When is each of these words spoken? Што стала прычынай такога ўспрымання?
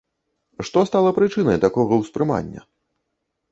Што 0.69 0.81
стала 0.91 1.11
прычынай 1.19 1.61
такога 1.67 2.01
ўспрымання? 2.01 2.67